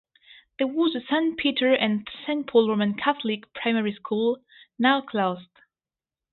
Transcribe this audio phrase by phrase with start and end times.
[0.57, 4.43] There was a Saint Peter and Saint Paul Roman Catholic Primary School,
[4.79, 5.59] now closed.